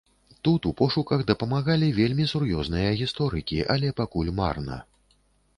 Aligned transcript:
Тут 0.47 0.61
у 0.69 0.71
пошуках 0.79 1.25
дапамагалі 1.31 1.91
вельмі 1.99 2.25
сур'ёзныя 2.33 2.89
гісторыкі, 3.03 3.59
але 3.75 3.93
пакуль 4.01 4.35
марна. 4.43 4.81